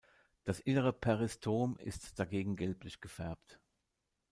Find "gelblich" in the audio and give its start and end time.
2.55-3.01